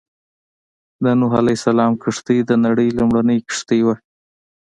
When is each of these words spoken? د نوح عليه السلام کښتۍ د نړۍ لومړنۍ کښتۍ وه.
د 1.03 1.05
نوح 1.19 1.31
عليه 1.41 1.55
السلام 1.59 1.91
کښتۍ 2.03 2.39
د 2.49 2.51
نړۍ 2.65 2.87
لومړنۍ 2.97 3.39
کښتۍ 3.49 3.81
وه. 3.85 3.95